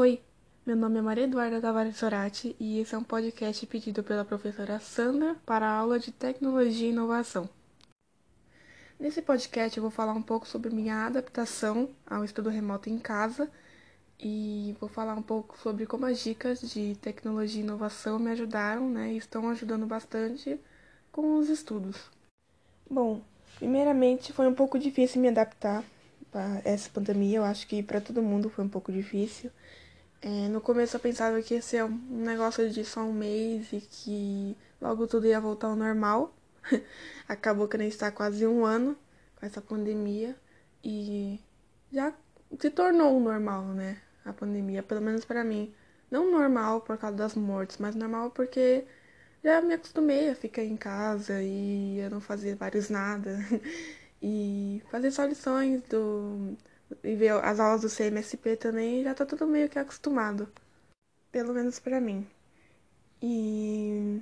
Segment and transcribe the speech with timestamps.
[0.00, 0.22] Oi,
[0.64, 4.78] meu nome é Maria Eduarda Tavares Sorati e esse é um podcast pedido pela professora
[4.78, 7.50] Sandra para a aula de Tecnologia e Inovação.
[8.96, 13.50] Nesse podcast eu vou falar um pouco sobre minha adaptação ao estudo remoto em casa
[14.20, 18.88] e vou falar um pouco sobre como as dicas de tecnologia e inovação me ajudaram
[18.88, 20.60] né, e estão ajudando bastante
[21.10, 22.08] com os estudos.
[22.88, 23.20] Bom,
[23.56, 25.82] primeiramente foi um pouco difícil me adaptar
[26.32, 29.50] a essa pandemia, eu acho que para todo mundo foi um pouco difícil.
[30.20, 33.80] É, no começo eu pensava que ia ser um negócio de só um mês e
[33.80, 36.34] que logo tudo ia voltar ao normal.
[37.28, 38.96] Acabou que gente está quase um ano
[39.36, 40.36] com essa pandemia
[40.82, 41.40] e
[41.92, 42.12] já
[42.58, 44.00] se tornou um normal, né?
[44.24, 45.72] A pandemia, pelo menos para mim.
[46.10, 48.84] Não normal por causa das mortes, mas normal porque
[49.44, 53.38] já me acostumei a ficar em casa e a não fazer vários nada.
[54.22, 56.56] e fazer só lições do,
[57.04, 60.48] e ver as aulas do CMSP também, já tá tudo meio que acostumado.
[61.32, 62.26] Pelo menos para mim.
[63.22, 64.20] E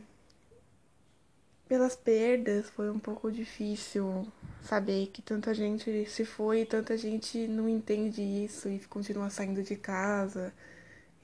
[1.69, 4.27] pelas perdas foi um pouco difícil
[4.63, 9.63] saber que tanta gente se foi e tanta gente não entende isso e continua saindo
[9.63, 10.53] de casa.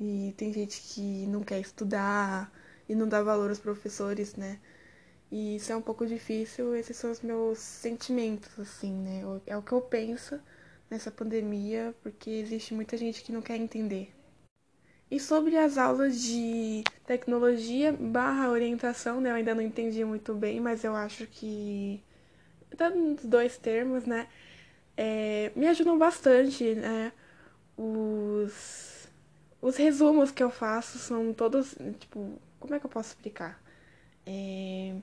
[0.01, 2.53] E tem gente que não quer estudar
[2.89, 4.59] e não dá valor aos professores, né?
[5.31, 9.23] E isso é um pouco difícil, esses são os meus sentimentos, assim, né?
[9.47, 10.41] É o que eu penso
[10.93, 14.13] nessa pandemia, porque existe muita gente que não quer entender.
[15.11, 19.31] E sobre as aulas de tecnologia barra orientação, né?
[19.31, 22.03] Eu ainda não entendi muito bem, mas eu acho que.
[22.77, 24.29] Tá nos dois termos, né?
[24.97, 27.13] É, me ajudam bastante, né?
[27.77, 29.09] Os,
[29.63, 33.63] os resumos que eu faço são todos, tipo, como é que eu posso explicar?
[34.27, 34.95] É,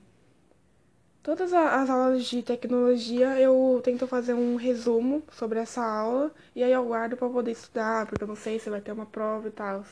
[1.22, 6.72] Todas as aulas de tecnologia eu tento fazer um resumo sobre essa aula e aí
[6.72, 9.50] eu guardo para poder estudar, porque eu não sei se vai ter uma prova e
[9.50, 9.84] tal.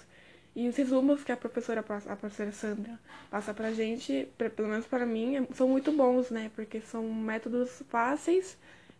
[0.56, 2.98] E os resumos que a professora, a professora Sandra,
[3.30, 6.50] passa pra gente, pelo menos para mim, é, são muito bons, né?
[6.56, 8.56] Porque são métodos fáceis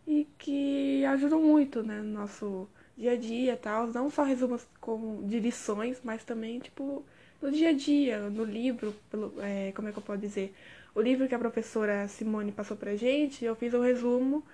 [0.07, 3.87] e que ajudam muito, né, no nosso dia a dia e tal.
[3.89, 7.05] Não só resumos como de lições, mas também, tipo,
[7.43, 10.55] no dia a dia, no livro, pelo, é, como é que eu posso dizer?
[10.99, 14.45] O livro que a professora Simone passou pra gente, eu fiz um resumo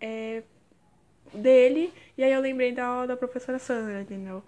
[0.00, 0.42] é,
[1.34, 4.42] dele, e aí eu lembrei da aula da professora Sandra, entendeu?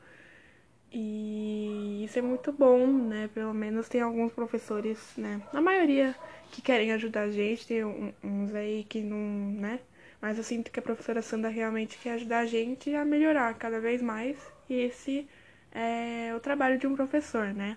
[0.93, 3.29] E isso é muito bom, né?
[3.35, 5.43] Pelo menos tem alguns professores, né?
[5.53, 6.15] A maioria
[6.53, 9.19] que querem ajudar a gente, tem uns aí que não,
[9.61, 9.81] né?
[10.21, 13.81] Mas eu sinto que a professora Sandra realmente quer ajudar a gente a melhorar cada
[13.81, 14.39] vez mais.
[14.69, 15.29] E esse
[15.73, 17.77] é o trabalho de um professor, né?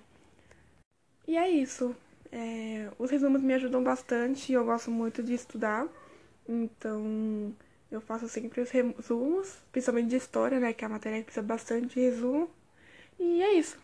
[1.27, 1.95] E é isso.
[2.31, 5.87] É, os resumos me ajudam bastante, eu gosto muito de estudar,
[6.47, 7.53] então
[7.91, 11.45] eu faço sempre os resumos, principalmente de história, né, que é a matéria que precisa
[11.45, 12.49] bastante de resumo.
[13.19, 13.79] E é isso.